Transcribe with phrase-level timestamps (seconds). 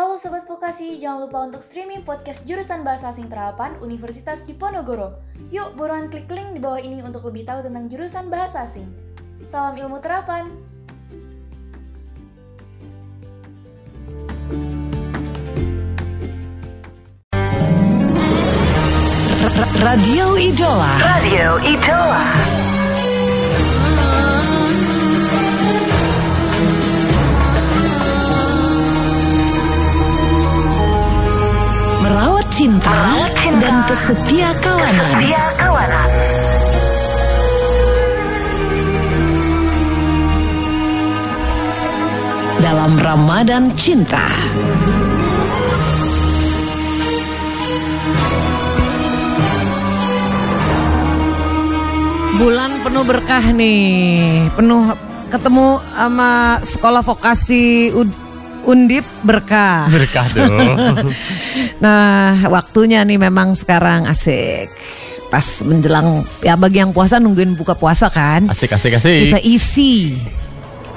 [0.00, 5.20] Halo Sobat Vokasi, jangan lupa untuk streaming podcast jurusan Bahasa Asing Terapan Universitas Diponegoro.
[5.52, 8.88] Yuk buruan klik link di bawah ini untuk lebih tahu tentang jurusan Bahasa Asing.
[9.44, 10.48] Salam ilmu terapan!
[19.84, 20.92] Radio Idola.
[21.20, 22.49] Radio Idola.
[32.50, 32.92] Cinta,
[33.38, 35.10] cinta dan kesetia kawanan.
[35.14, 36.08] Setia kawanan.
[42.60, 44.26] Dalam Ramadan Cinta.
[52.36, 54.96] Bulan penuh berkah nih, penuh
[55.28, 58.29] ketemu sama sekolah vokasi Ud-
[58.62, 59.88] Undip berkah.
[59.88, 60.76] Berkah dong.
[61.80, 64.68] Nah, waktunya nih memang sekarang asik.
[65.32, 68.52] Pas menjelang ya bagi yang puasa nungguin buka puasa kan.
[68.52, 69.32] Asik asik asik.
[69.32, 70.12] Kita isi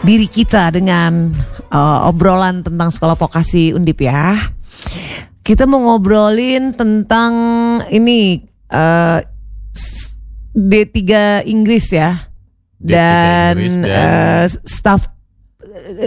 [0.03, 1.31] diri kita dengan
[1.69, 4.35] uh, obrolan tentang sekolah vokasi Undip ya.
[5.39, 7.31] Kita mau ngobrolin tentang
[7.87, 9.23] ini uh,
[9.71, 10.19] s-
[10.51, 10.99] D3
[11.45, 12.27] Inggris ya.
[12.75, 15.12] D3 Dan, Inggris dan- uh, staf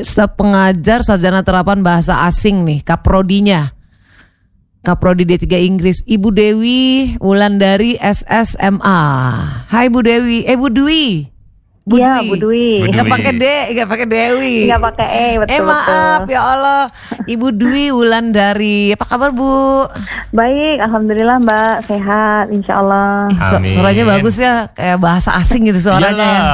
[0.03, 3.77] staf pengajar sarjana terapan bahasa asing nih, kaprodinya.
[4.87, 9.01] Kaprodi D3 Inggris, Ibu Dewi Wulandari SSMA.
[9.67, 11.36] Hai Bu Dewi, eh Bu Dwi.
[11.87, 12.83] Bu Iya, Bu Dwi.
[12.83, 13.13] Bu Nggak Dwi.
[13.15, 14.57] pakai D, nggak pakai Dewi.
[14.67, 16.83] Nggak pakai E, betul Eh maaf ya Allah,
[17.25, 18.91] Ibu Dwi Wulandari.
[18.91, 19.87] Apa kabar Bu?
[20.29, 23.31] Baik, alhamdulillah Mbak sehat, insya Allah.
[23.31, 23.71] Ih, su- Amin.
[23.71, 26.47] suaranya bagus ya, kayak bahasa asing gitu suaranya ya.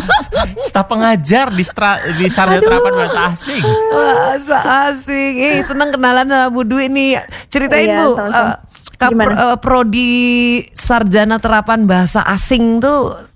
[0.64, 3.60] Staf pengajar di stra, di sarjana terapan bahasa asing.
[3.92, 4.56] Bahasa
[4.88, 5.32] asing.
[5.38, 7.20] Eh, senang kenalan sama Bu Dwi nih.
[7.46, 8.40] Ceritain Iya, Bu, sama-sama.
[8.40, 8.54] eh,
[8.96, 9.32] kap- Gimana?
[9.36, 10.12] eh, prodi
[10.72, 13.28] sarjana terapan bahasa asing tuh eh,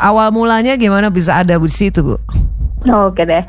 [0.00, 2.16] awal mulanya gimana bisa ada di situ Bu?
[2.86, 3.42] Oke deh.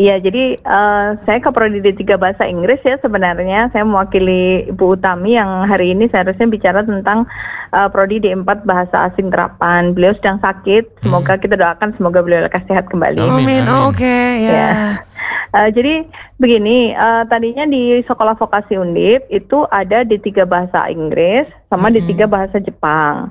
[0.00, 3.68] Iya, jadi eh, saya ke Prodi D3 Bahasa Inggris ya sebenarnya.
[3.72, 7.28] Saya mewakili Ibu Utami yang hari ini seharusnya bicara tentang
[7.72, 9.92] eh, Prodi D4 Bahasa Asing Terapan.
[9.92, 11.04] Beliau sedang sakit.
[11.04, 13.20] Semoga kita doakan semoga beliau lekas sehat kembali.
[13.20, 13.64] Amin, Amin.
[13.68, 13.92] Oh.
[13.92, 14.16] Oke
[14.48, 14.52] ya.
[14.52, 14.72] Ya.
[15.52, 16.08] Eh, jadi
[16.40, 22.00] begini, eh, tadinya di sekolah vokasi Undip itu ada di tiga bahasa Inggris sama di
[22.08, 23.28] tiga bahasa Jepang.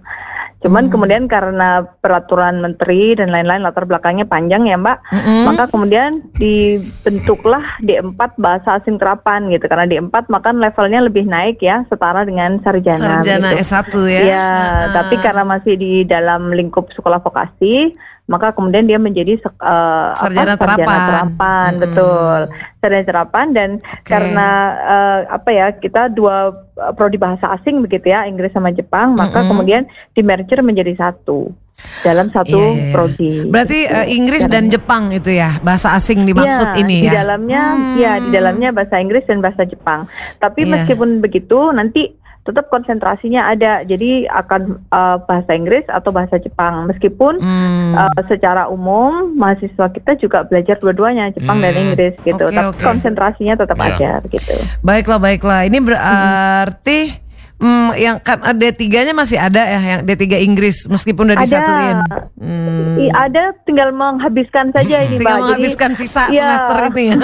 [0.62, 5.42] Cuman kemudian karena peraturan menteri dan lain-lain latar belakangnya panjang ya Mbak, Mm-mm.
[5.50, 9.66] maka kemudian dibentuklah D4 bahasa asing terapan gitu.
[9.66, 13.22] Karena D4 maka levelnya lebih naik ya, setara dengan sarjana.
[13.22, 13.66] Sarjana gitu.
[13.66, 14.22] S1 ya.
[14.22, 14.50] Iya,
[14.94, 17.98] tapi karena masih di dalam lingkup sekolah vokasi,
[18.30, 21.06] maka kemudian dia menjadi eh, Sarjana apa, terapan.
[21.10, 21.82] terapan, Mm-mm.
[21.82, 22.40] betul.
[22.78, 23.70] Sarjana terapan dan
[24.06, 26.54] karena eh, apa ya kita dua
[26.92, 29.50] prodi bahasa asing begitu ya, Inggris sama Jepang, maka Mm-mm.
[29.50, 29.82] kemudian
[30.12, 31.54] di merger menjadi satu
[32.02, 32.94] dalam satu Iya, iya, iya.
[32.94, 33.32] prodi.
[33.50, 33.96] Berarti gitu.
[33.98, 34.66] eh, Inggris dan.
[34.70, 37.26] Jepang itu ya bahasa asing dimaksud Iya, ini di ya.
[37.26, 37.96] dalamnya Hmm.
[37.98, 40.06] ya di dalamnya bahasa Inggris dan bahasa Jepang.
[40.38, 40.72] Tapi Iya.
[40.78, 43.82] meskipun begitu nanti tetap konsentrasinya ada.
[43.82, 46.86] Jadi akan eh, bahasa Inggris atau bahasa Jepang.
[46.86, 47.94] Meskipun Hmm.
[47.94, 51.84] eh, secara umum mahasiswa kita juga belajar dua-duanya Jepang dan Hmm.
[51.88, 52.44] Inggris gitu.
[52.44, 52.82] Oke, Tapi oke.
[52.82, 53.88] konsentrasinya tetap Iya.
[53.92, 54.56] ada gitu.
[54.82, 55.62] Baiklah, baiklah.
[55.64, 57.31] Ini berarti hmm,
[57.94, 61.46] yang kan D3-nya masih ada ya, yang D3 Inggris meskipun udah Ada.
[61.46, 61.98] disatuin.
[62.36, 62.98] Hmm.
[62.98, 65.32] I- ada tinggal menghabiskan saja ini Tinggal Pak.
[65.32, 66.42] Jadi- menghabiskan sisa Iya.
[66.58, 67.16] semester ini ya.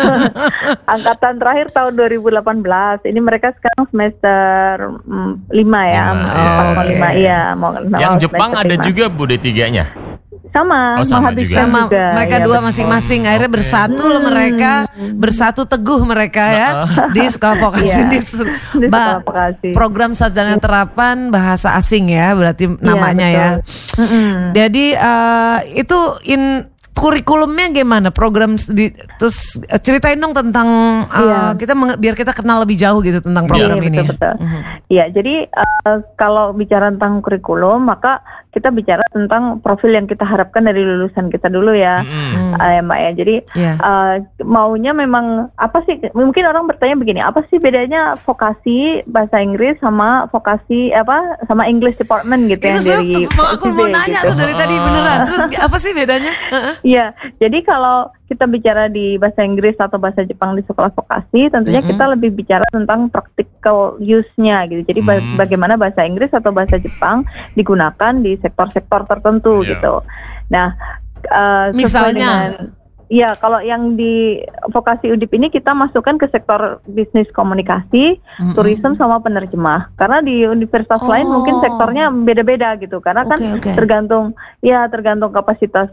[0.93, 3.03] Angkatan terakhir tahun 2018.
[3.03, 4.93] Ini mereka sekarang semester
[5.49, 6.05] 5 ya.
[6.13, 6.85] Lima, Empat mau iya.
[6.87, 7.41] lima, iya.
[7.53, 8.85] Mau, mau Yang Jepang ada lima.
[8.85, 10.06] juga Bu D3-nya.
[10.49, 12.05] Sama, Oh, sama menghabiskan Sama juga.
[12.13, 13.55] mereka ya, dua masing-masing akhirnya Oke.
[13.55, 14.71] bersatu loh mereka
[15.13, 16.69] bersatu teguh mereka ya
[17.15, 18.07] di sekolah vokasi Iya.
[18.07, 18.27] di, Di
[18.87, 19.69] sekolah vokasi.
[19.71, 23.49] program sarjana terapan bahasa asing ya berarti namanya ya.
[23.57, 23.99] betul.
[23.99, 24.31] Mm-mm.
[24.53, 26.41] Jadi eh, itu in
[26.97, 30.67] kurikulumnya gimana program di, terus eh, ceritain dong tentang
[31.05, 31.41] eh, Iya.
[31.55, 33.97] kita menge- biar kita kenal lebih jauh gitu tentang program Iya, ini.
[33.99, 34.33] betul, betul.
[34.37, 34.59] Mhm.
[34.87, 40.65] Iya, jadi eh, kalau bicara tentang kurikulum, maka kita bicara tentang profil yang kita harapkan
[40.65, 42.57] dari lulusan kita dulu ya, Mm-mm.
[42.57, 43.11] eh, Mbak ya.
[43.13, 43.73] Jadi Iya.
[43.77, 46.01] eh, maunya memang apa sih?
[46.11, 51.95] Mungkin orang bertanya begini, apa sih bedanya vokasi bahasa Inggris sama vokasi apa sama English
[51.95, 54.29] department gitu sebenarnya dari aku mau nanya gitu.
[54.29, 55.19] tuh dari tadi beneran.
[55.23, 56.33] Terus apa sih bedanya?
[56.87, 61.83] Iya, jadi kalau kita bicara di bahasa Inggris atau bahasa Jepang di sekolah vokasi, tentunya
[61.83, 61.89] Mhm.
[61.91, 64.87] kita lebih bicara tentang practical use-nya gitu.
[64.87, 65.35] Jadi ba- Hmm.
[65.35, 69.69] bagaimana bahasa Inggris atau bahasa Jepang digunakan di sektor-sektor tertentu Iya.
[69.75, 69.93] gitu.
[70.47, 70.79] Nah,
[71.27, 72.15] sesuai Misalnya?
[72.15, 72.51] dengan
[73.07, 78.55] ya kalau yang di vokasi Undip ini kita masukkan ke sektor bisnis komunikasi, Mm-mm.
[78.55, 79.91] tourism sama penerjemah.
[79.95, 81.11] Karena di universitas Oh.
[81.11, 82.99] lain mungkin sektornya beda-beda gitu.
[82.99, 83.71] Karena kan Oke, oke.
[83.75, 85.91] tergantung ya tergantung kapasitas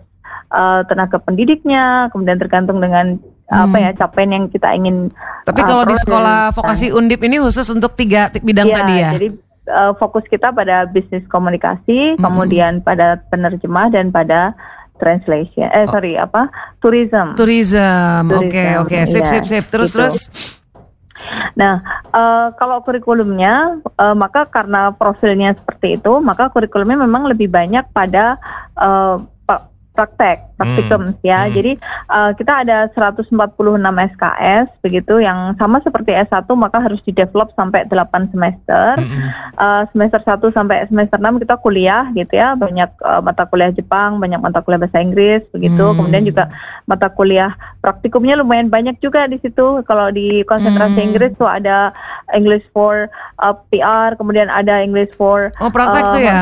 [0.51, 3.85] eh, tenaga pendidiknya, kemudian tergantung dengan apa Hmm.
[3.85, 5.13] ya capaian yang kita ingin.
[5.45, 8.95] Tapi eh, kalau di sekolah vokasi Undip ini khusus untuk tiga ti- bidang Iya, tadi
[8.97, 9.11] ya.
[9.21, 9.29] Jadi
[9.69, 12.25] eh, fokus kita pada bisnis komunikasi, Mm-mm.
[12.25, 14.57] kemudian pada penerjemah dan pada
[14.97, 15.69] translation.
[15.69, 15.77] Oh.
[15.77, 16.49] Eh sorry apa?
[16.81, 17.37] Tourism.
[17.37, 18.33] Tourism.
[18.33, 18.99] Oke, oke.
[19.05, 19.65] Sip, iya, sip, sip.
[19.69, 20.01] Terus, gitu.
[20.01, 20.17] terus.
[21.57, 21.81] Nah,
[22.13, 28.41] eh, kalau kurikulumnya, eh, maka karena profilnya seperti itu, maka kurikulumnya memang lebih banyak pada
[28.73, 29.21] pa-
[29.95, 31.47] praktek, praktikum ya.
[31.47, 31.55] Hmm.
[31.55, 31.73] Jadi
[32.11, 33.31] eh, kita ada 146
[34.19, 38.99] SKS begitu yang sama seperti S1 maka harus di-develop sampai 8 semester.
[38.99, 39.31] Mm-mm.
[39.55, 44.19] Eh, semester 1 sampai semester 6 kita kuliah gitu ya, banyak eh, mata kuliah Jepang,
[44.19, 45.81] banyak mata kuliah bahasa Inggris begitu.
[45.81, 45.97] Hmm.
[46.03, 46.51] Kemudian juga
[46.91, 49.81] mata kuliah praktikumnya lumayan banyak juga di situ.
[49.87, 51.07] Kalau di konsentrasi Hmm.
[51.11, 51.91] Inggris tuh ada
[52.35, 53.11] English for
[53.43, 56.41] uh, PR, kemudian ada English for Oh, praktek uh, tuh ya.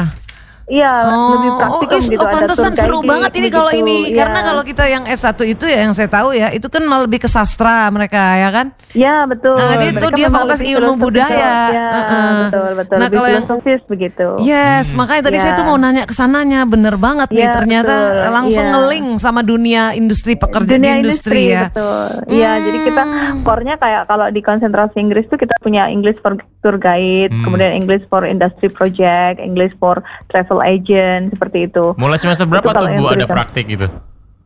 [0.72, 2.16] Iya, lebih praktikum is- gitu.
[2.16, 3.84] oh, ada pantesan seru guiding, banget ini kalau begitu.
[3.84, 4.16] ini Iya.
[4.16, 7.20] karena kalau kita yang S1 itu ya yang saya tahu ya itu kan malah lebih
[7.20, 8.66] ke sastra mereka ya kan.
[8.92, 9.52] Ya betul.
[9.54, 11.52] Nah, dia tuh Mereka dia fakultas ilmu filosofis, budaya.
[11.68, 12.32] Ya, Heeh.
[12.42, 12.96] betul betul.
[12.96, 14.26] Nah, lebih kalau yang- filosofis begitu.
[14.40, 15.42] Yes, makanya tadi Ya.
[15.42, 17.40] saya tuh mau nanya ke sananya, bener banget nih.
[17.42, 18.32] Ya, Ternyata betul.
[18.32, 18.72] langsung Ya.
[18.72, 21.68] ngeling sama dunia industri pekerja dunia di industri, ya.
[21.68, 22.08] betul.
[22.30, 22.62] Iya, Hmm.
[22.62, 23.02] jadi kita
[23.42, 26.32] core-nya kayak kalau di konsentrasi Inggris tuh kita punya English for
[26.62, 27.42] tour guide, Hmm.
[27.42, 29.98] kemudian English for industry project, English for
[30.28, 31.94] travel agent seperti itu.
[31.98, 33.86] Mulai semester berapa Itu tuh Bu ada praktik gitu?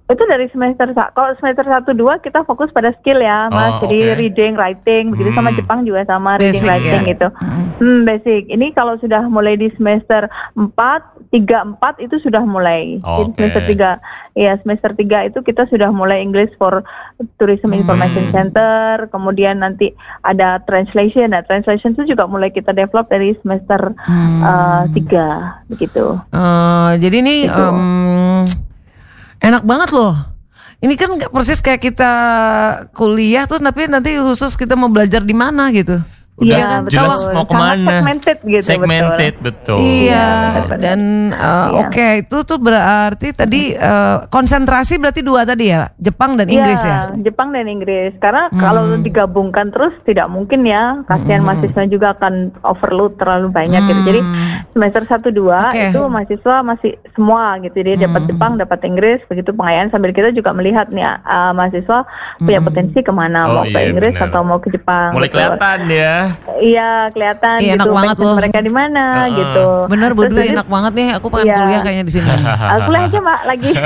[0.07, 3.75] Itu dari semester kalau semester 1 2 kita fokus pada skill ya, Mas.
[3.77, 5.59] Oh, Jadi reading, writing, begitu sama Hmm.
[5.59, 7.11] Jepang juga sama reading, Basic, writing ya.
[7.11, 7.29] gitu.
[7.77, 8.43] Hmm, basic.
[8.47, 12.97] Ini kalau sudah mulai di semester 4, 3 4 itu sudah mulai.
[12.97, 13.35] Jadi Oke.
[13.35, 13.91] semester 3
[14.35, 16.87] ya semester 3 itu kita sudah mulai English for
[17.37, 18.33] Tourism Information Hmm.
[18.33, 19.91] Center, kemudian nanti
[20.23, 21.29] ada translation.
[21.29, 24.39] Nah, translation itu juga mulai kita develop dari semester Hmm.
[24.41, 25.27] eh, 3
[25.67, 26.15] begitu.
[26.31, 27.59] Eh, jadi ini Gitu.
[27.59, 27.81] em,
[29.41, 30.15] enak banget loh.
[30.77, 32.13] Ini kan nggak persis kayak kita
[32.93, 36.05] kuliah tuh, tapi nanti khusus kita mau belajar di mana gitu.
[36.37, 37.33] Udah Iya, jelas betul.
[37.33, 37.89] mau Sangat ke mana.
[37.97, 39.79] segmented gitu, Segmented, betul.
[39.79, 40.79] Iya, benar-benar.
[40.79, 41.01] dan
[41.33, 41.65] uh, Iya.
[41.81, 47.09] oke itu tuh berarti tadi uh, konsentrasi berarti dua tadi ya, Jepang dan Inggris ya.
[47.09, 48.13] Iya, Jepang dan Inggris.
[48.19, 48.61] Karena Hmm.
[48.61, 51.01] kalau digabungkan terus tidak mungkin ya.
[51.05, 54.01] Kasihan mahasiswa juga akan overload terlalu banyak gitu.
[54.05, 54.69] Jadi Hmm.
[54.71, 55.89] semester 1 2 Oke.
[55.89, 57.77] itu mahasiswa masih semua gitu.
[57.79, 62.05] Dia dapat Jepang, dapat Inggris, begitu pengayaan sambil kita juga melihat nih uh, mahasiswa
[62.37, 64.29] punya potensi ke mana Oh, mau ke iya, Inggris benar.
[64.29, 65.11] atau mau ke Jepang.
[65.11, 65.35] Mulai gitu.
[65.35, 66.15] kelihatan ya.
[66.57, 67.93] Iya, kelihatan Iya, enak gitu.
[67.93, 68.37] banget passion loh.
[68.37, 69.29] Mereka di mana Heeh.
[69.35, 69.67] gitu.
[69.87, 71.57] Bener Bu Terus Dwi enak banget nih, aku pengen Iya.
[71.57, 72.31] kuliah kayaknya di sini.
[72.67, 73.71] Ah, kuliah aja Mbak lagi.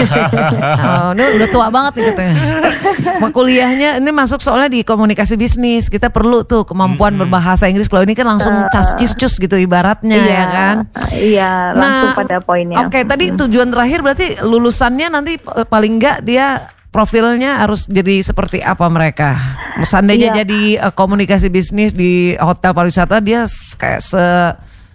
[0.81, 2.34] Oh, ini udah tua banget nih katanya.
[3.20, 5.87] Mau kuliahnya ini masuk soalnya di komunikasi bisnis.
[5.87, 7.87] Kita perlu tuh kemampuan berbahasa Inggris.
[7.87, 10.76] Kalau ini kan langsung cas cis cus gitu ibaratnya ya kan.
[11.10, 12.76] Iya, langsung Nah, pada poinnya.
[12.81, 18.58] Oke, tadi tujuan terakhir berarti lulusannya nanti eh, paling enggak dia profilnya harus jadi seperti
[18.60, 19.38] apa mereka.
[19.81, 20.38] Seandainya Iya.
[20.42, 23.46] jadi eh, komunikasi bisnis di hotel pariwisata dia
[23.78, 24.25] kayak se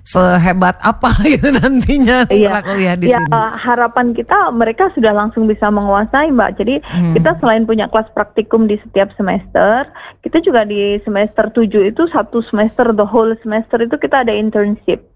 [0.05, 3.33] sehebat apa gitu nantinya setelah kuliah di ya, sini.
[3.57, 6.51] harapan kita mereka sudah langsung bisa menguasai Mbak.
[6.61, 7.17] Jadi Hmm.
[7.17, 9.89] kita selain punya kelas praktikum di setiap semester,
[10.21, 15.09] kita juga di semester 7 itu satu semester the whole semester itu kita ada internship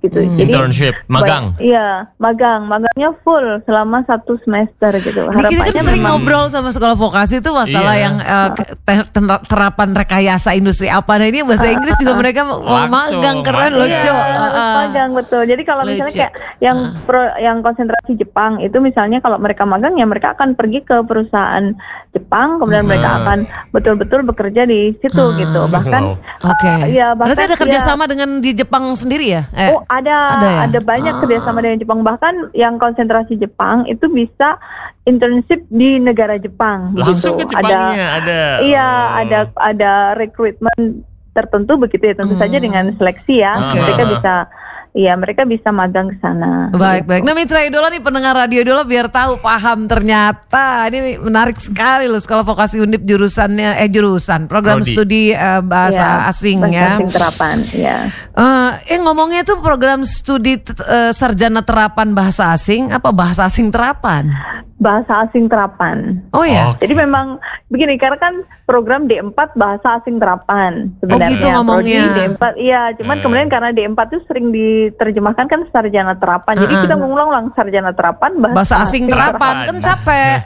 [0.00, 0.16] gitu.
[0.16, 0.32] Hmm.
[0.32, 1.44] Jadi Internship, magang.
[1.52, 2.60] baik- Iya, magang.
[2.64, 5.20] Magangnya full selama satu semester gitu.
[5.22, 8.02] Ini kita kan Harapannya sering memang- ngobrol sama sekolah vokasi itu masalah Iya.
[8.02, 8.48] yang eh,
[8.80, 9.10] ter-
[9.44, 11.14] terapan rekayasa industri apa.
[11.14, 13.80] Nah ini bahasa Inggris juga mereka mau magang keren magang.
[13.82, 14.06] lucu.
[14.06, 14.74] Iya, harus Heeh.
[14.80, 15.42] magang betul.
[15.44, 16.18] Jadi kalau misalnya Lucu.
[16.18, 20.80] kayak yang pro, yang konsentrasi Jepang itu misalnya kalau mereka magang ya mereka akan pergi
[20.80, 21.74] ke perusahaan
[22.10, 23.20] Jepang kemudian mereka Hmm.
[23.20, 23.38] akan
[23.70, 25.60] betul-betul bekerja di situ gitu.
[25.66, 26.48] Bahkan Wow.
[26.48, 26.66] Oke.
[26.68, 29.42] uh, ya bahkan Berarti ada ya- kerjasama dengan di Jepang sendiri ya?
[29.60, 30.80] Eh, Oh ada ada ada, ya?
[30.80, 31.20] banyak Ah.
[31.20, 34.56] kerjasama dengan Jepang bahkan yang konsentrasi Jepang itu bisa
[35.04, 36.96] internship di negara Jepang.
[36.96, 37.60] Langsung ke begitu.
[37.60, 38.40] Jepangnya ada.
[38.60, 39.20] Iya, Oh.
[39.20, 42.14] ada ada rekrutmen tertentu begitu ya.
[42.14, 42.42] Tentu Hmm.
[42.42, 43.52] saja dengan seleksi ya.
[43.60, 43.76] Oke.
[43.78, 44.34] Mereka bisa
[44.92, 46.66] Iya, mereka bisa magang ke sana.
[46.70, 47.22] Baik baik.
[47.22, 52.18] Nah Mitra Idola nih pendengar radio Idola biar tahu paham ternyata ini menarik sekali loh
[52.18, 54.90] sekolah vokasi undip jurusannya eh jurusan program Prodi.
[54.90, 56.88] studi eh, bahasa Iya, asing bahasa ya.
[56.90, 57.96] asing terapan, ya.
[58.32, 64.26] Eh, eh ngomongnya tuh program studi eh, sarjana terapan bahasa asing apa bahasa asing terapan?
[64.76, 66.24] Bahasa asing terapan.
[66.30, 66.72] Oh ya.
[66.72, 66.82] Oke.
[66.82, 67.36] Jadi memang
[67.68, 71.30] begini karena kan program D4 bahasa asing terapan sebenarnya.
[71.30, 72.02] gitu ngomongnya.
[72.08, 73.22] Prodi D4 iya, cuman Hmm.
[73.22, 76.54] kemudian karena D4 itu sering di diterjemahkan kan sarjana terapan.
[76.58, 80.36] Jadi kita ngulang-ulang sarjana terapan bahasa, Bahasa asing terapan kan capek.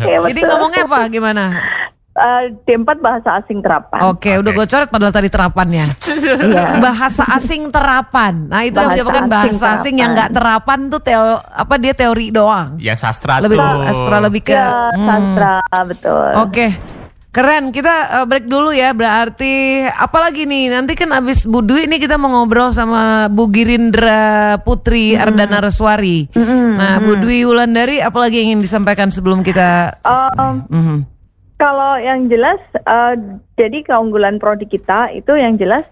[0.00, 1.44] Iya, Jadi ngomongnya apa gimana?
[2.14, 3.98] Eh, D4 bahasa asing terapan.
[4.06, 5.98] Oke, udah gue coret padahal tadi terapannya.
[5.98, 6.78] Iya.
[6.78, 8.46] Bahasa asing terapan.
[8.46, 10.14] Nah, itu yang Bahasa menyebabkan asing bahasa asing yang terapan.
[10.14, 12.78] nggak terapan tuh teo apa dia teori doang.
[12.78, 13.82] Yang sastra Lebih tuh.
[13.82, 15.06] astra lebih ke Ya, hmm.
[15.10, 16.28] sastra betul.
[16.38, 16.66] Oke.
[17.34, 18.94] Keren, kita uh, break dulu ya.
[18.94, 20.70] Berarti apalagi nih?
[20.70, 26.30] Nanti kan abis Bu Dwi ini kita mau ngobrol sama Bu Girindra Putri Ardana Reswari.
[26.78, 30.98] Nah, Bu Dwi Wulandari apalagi yang ingin disampaikan sebelum kita Um, Mhm.
[31.58, 33.14] Kalau yang jelas, eh,
[33.58, 35.82] jadi keunggulan prodi kita itu yang jelas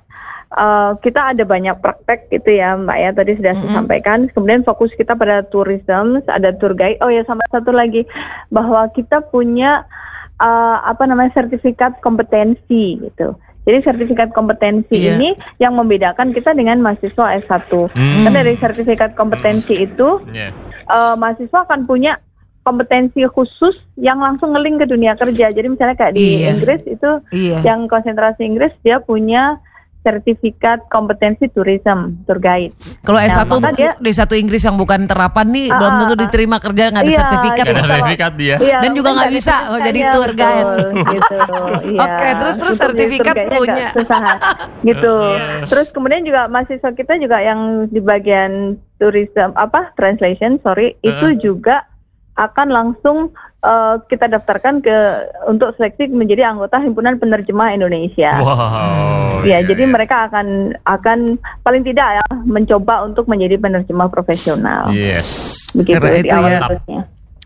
[0.52, 4.30] eh, kita ada banyak praktek gitu ya Mbak ya tadi sudah saya sampaikan.
[4.30, 7.02] Kemudian fokus kita pada tourism, ada tour guide.
[7.02, 8.06] Oh ya sama satu lagi
[8.52, 9.88] bahwa kita punya
[10.42, 13.38] eh, apa namanya sertifikat kompetensi gitu.
[13.62, 15.14] Jadi sertifikat kompetensi Iya.
[15.14, 15.28] ini
[15.62, 17.70] yang membedakan kita dengan mahasiswa S1.
[17.94, 18.26] Hmm.
[18.26, 20.50] Kan dari sertifikat kompetensi itu Iya.
[20.82, 22.18] eh, mahasiswa akan punya
[22.62, 25.50] kompetensi khusus yang langsung ngeling ke dunia kerja.
[25.50, 26.54] Jadi misalnya kayak di Iya.
[26.54, 27.58] Inggris itu Iya.
[27.62, 29.58] yang konsentrasi Inggris dia punya
[30.02, 32.75] sertifikat kompetensi tourism tour guide.
[33.00, 35.97] Kalau Nah, S1 maka dia- di satu Inggris yang bukan terapan nih Ah, belum ah,
[35.97, 36.21] tentu ah.
[36.21, 37.54] diterima kerja nggak ada Iya, sertifikat.
[37.56, 38.56] Gak ada Kalau- sertifikat dia.
[38.59, 40.66] Iya, Dan juga nggak bisa oh, jadi tour guide.
[40.66, 41.37] betul, gitu.
[41.88, 42.00] iya.
[42.00, 43.87] Oke, terus- terus Untuk jadi sertifikat punya.
[43.92, 44.23] susah,
[44.88, 45.14] gitu.
[45.64, 48.52] Terus kemudian juga mahasiswa kita juga yang di bagian
[48.97, 51.38] tourism apa translation, sorry, itu Heeh.
[51.38, 51.87] juga
[52.35, 53.30] akan langsung
[53.62, 54.97] eh, kita daftarkan ke
[55.47, 58.42] untuk seleksi menjadi anggota himpunan penerjemah Indonesia.
[58.42, 59.42] Wow.
[59.42, 59.90] Ya, iya, jadi iya.
[59.90, 61.19] mereka akan akan
[61.66, 64.90] paling tidak ya mencoba untuk menjadi penerjemah profesional.
[64.95, 65.59] Yes.
[65.75, 66.61] Begitu Karena di itu awal ya.
[66.62, 67.00] terusnya.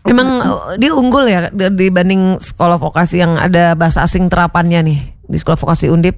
[0.07, 5.37] Emang uh, dia unggul ya dibanding sekolah vokasi yang ada bahasa asing terapannya nih di
[5.37, 6.15] sekolah vokasi Undip.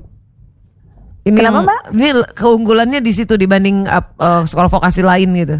[1.26, 1.82] Ini Kenapa, yang- Mbak?
[1.94, 5.58] ini keunggulannya di situ dibanding uh, uh, sekolah vokasi lain gitu.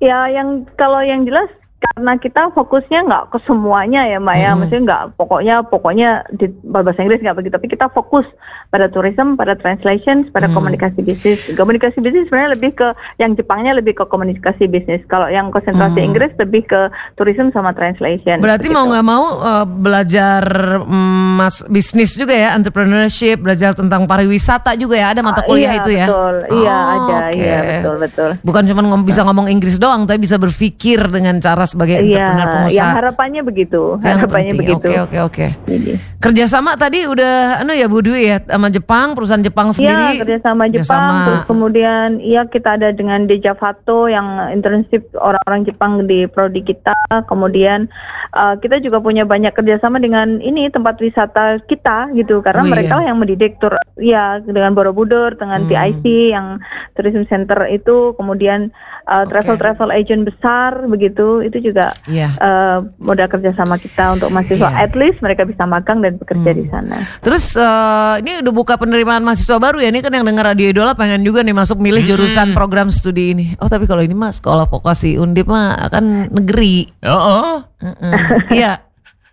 [0.00, 4.50] Ya, yang kalau yang jelas karena kita fokusnya nggak ke semuanya ya, Mbak ya.
[4.52, 4.58] Hmm.
[4.60, 8.28] Maksudnya nggak pokoknya pokoknya di bahasa Inggris nggak begitu, tapi kita fokus
[8.68, 10.60] pada tourism, pada translation, pada Hmm.
[10.60, 11.40] komunikasi bisnis.
[11.56, 15.00] Komunikasi bisnis sebenarnya lebih ke yang Jepangnya lebih ke komunikasi bisnis.
[15.08, 16.08] Kalau yang konsentrasi Hmm.
[16.12, 16.80] Inggris lebih ke
[17.16, 18.44] tourism sama translation.
[18.44, 18.76] Berarti begitu.
[18.76, 20.42] mau nggak mau uh, belajar
[20.84, 25.80] mm, mas bisnis juga ya, entrepreneurship, belajar tentang pariwisata juga ya, ada mata kuliah Iya,
[25.80, 26.06] itu ya.
[26.06, 27.38] Betul, iya Oh, ada, oke.
[27.38, 28.30] iya betul betul.
[28.44, 32.48] Bukan cuma ngom bisa ngomong Inggris doang, tapi bisa berpikir dengan cara sebagai Iya, entrepreneur
[32.50, 32.74] pengusaha.
[32.74, 34.60] yang harapannya begitu, Itu yang harapannya penting.
[34.66, 34.86] begitu.
[34.88, 35.46] Oke oke oke.
[35.64, 35.92] Jadi.
[36.20, 40.12] Kerjasama tadi udah anu ya Bu Dwi ya sama Jepang, perusahaan Jepang sendiri.
[40.12, 40.82] Iya, kerjasama Jepang.
[40.82, 41.16] kerjasama.
[41.24, 46.92] Terus kemudian, iya kita ada dengan Dejafato yang internship orang-orang Jepang di prodi kita.
[47.24, 47.88] Kemudian
[48.32, 52.96] uh, kita juga punya banyak kerjasama dengan ini tempat wisata kita gitu, karena Oh, mereka
[52.98, 53.06] iya.
[53.06, 55.68] yang mendidik tur, ya dengan Borobudur, dengan Hmm.
[55.68, 56.60] TIC yang
[56.92, 58.68] tourism center itu, kemudian
[59.06, 59.30] uh, Oke.
[59.30, 62.34] travel travel agent besar begitu, itu juga Iya.
[62.34, 64.66] uh, modal kerjasama kita untuk mahasiswa.
[64.66, 64.82] Iya.
[64.82, 66.56] At least mereka bisa magang dan bekerja Hmm.
[66.56, 66.96] di sana.
[67.20, 69.88] Terus eh, ini udah buka penerimaan mahasiswa baru ya.
[69.88, 73.46] Ini kan yang dengar Radio Idola pengen juga nih masuk milih jurusan program studi ini.
[73.56, 76.88] Oh tapi kalau ini mah sekolah vokasi Undip mah akan negeri.
[77.02, 77.56] Oh, oh.
[78.50, 78.80] Iya.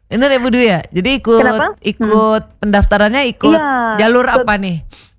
[0.07, 0.79] Bener ya Bu Dwi ya.
[0.87, 1.75] Jadi ikut Kenapa?
[1.81, 4.77] ikut pendaftarannya ikut Iya, jalur ikut- apa nih?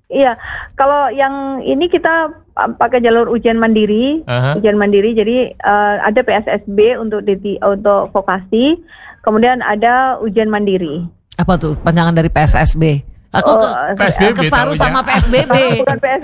[0.09, 0.41] Iya,
[0.73, 2.48] kalau yang ini kita uh,
[2.79, 4.59] pakai jalur ujian mandiri, Aha.
[4.59, 5.15] ujian mandiri.
[5.15, 8.83] Jadi uh, ada PSSB untuk DT, untuk vokasi,
[9.23, 11.07] kemudian ada ujian mandiri.
[11.39, 13.08] Apa tuh panjangan dari PSSB?
[13.29, 13.69] Aku Oh, ke,
[14.01, 14.81] kes- PSBB kesaru taunya.
[14.81, 15.53] sama PSBB.
[15.53, 16.17] Oh, bukan eh,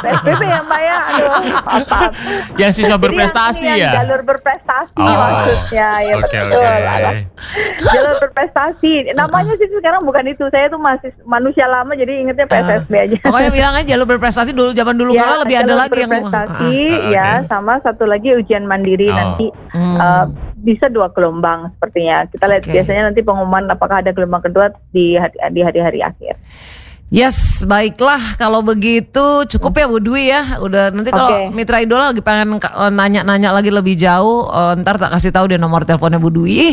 [0.00, 0.96] PSBB ya Mbak ya.
[1.04, 1.32] Aduh,
[1.68, 1.98] apa?
[2.56, 3.90] Yang siswa berprestasi yang, ya.
[4.00, 5.04] Jalur berprestasi Oh.
[5.04, 6.48] maksudnya, ya Oke, betul.
[6.48, 6.64] oke.
[6.88, 7.12] Alah.
[7.78, 8.92] Jalur berprestasi.
[9.12, 10.44] Namanya sih sekarang bukan itu.
[10.48, 13.16] Saya tuh masih manusia lama jadi ingetnya PSSB aja.
[13.22, 17.08] Pokoknya bilang aja jalur berprestasi dulu zaman dulu kala lebih ada lagi yang berprestasi Ah,
[17.10, 17.48] ya oke.
[17.48, 19.14] sama satu lagi ujian mandiri Oh.
[19.14, 19.96] nanti Hmm.
[19.96, 20.24] uh,
[20.62, 22.72] bisa dua gelombang sepertinya kita lihat Oke.
[22.72, 26.38] biasanya nanti pengumuman apakah ada gelombang kedua di hari, di hari-hari akhir.
[27.12, 30.56] Yes, baiklah kalau begitu cukup ya Bu Dwi ya.
[30.64, 31.52] Udah nanti kalau Oke.
[31.52, 35.60] Mitra Idola lagi pengen eh, nanya-nanya lagi lebih jauh, eh, ntar tak kasih tahu deh
[35.60, 36.72] nomor teleponnya Bu Dwi.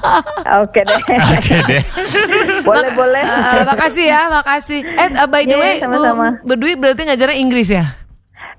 [0.62, 0.94] Oke deh,
[1.34, 1.82] Oke deh.
[2.70, 3.18] boleh boleh.
[3.26, 4.78] Eh, makasih ya, makasih.
[4.86, 6.26] Eh, uh, by the Iya, way, Bu, sama-sama.
[6.46, 7.84] Bu Dwi berarti ngajarnya Inggris ya?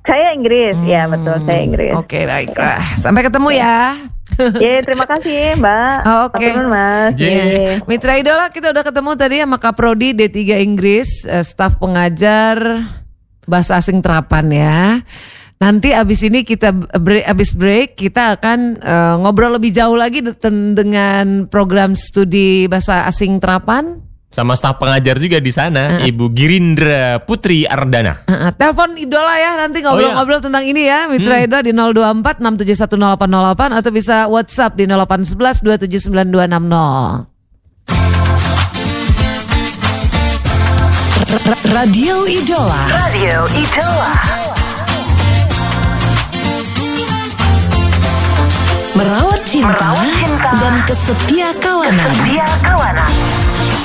[0.04, 1.96] Saya Inggris, ya betul saya Inggris.
[1.96, 2.82] Hmm, Oke, baiklah.
[3.00, 3.96] Sampai ketemu ya.
[4.64, 5.98] Ya terima kasih Mbak.
[6.28, 6.46] Oke.
[6.50, 7.14] Afternoon, Mas.
[7.18, 7.54] Yes.
[7.56, 7.72] Ye.
[7.86, 12.58] Mitra Idola kita udah ketemu tadi sama Kaprodi D3 Inggris, eh, staf pengajar
[13.46, 14.80] bahasa asing terapan ya.
[15.62, 20.26] Nanti abis ini kita break, abis break kita akan eh, ngobrol lebih jauh lagi
[20.74, 27.68] dengan program studi bahasa asing terapan Sama staf pengajar juga di sana, Ibu Girindra Putri
[27.68, 28.24] Ardana.
[28.24, 31.46] Uh, uh, telepon idola ya nanti Oh, ngobrol-ngobrol tentang ini ya Mitra Hmm.
[31.46, 37.28] Idola di 024 6710808 atau bisa WhatsApp di 0811 279260.
[41.28, 42.80] Ra- Radio Idola.
[42.88, 44.12] Radio Idola.
[48.92, 50.50] Merawat cinta, Merawat cinta.
[50.56, 52.12] dan kesetia kawanan.
[52.14, 53.12] Setia kawanan.